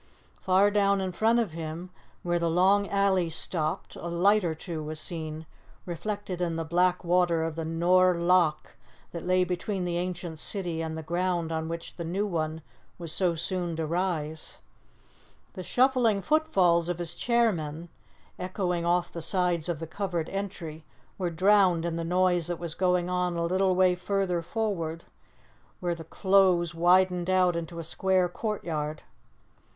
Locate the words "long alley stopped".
2.49-3.95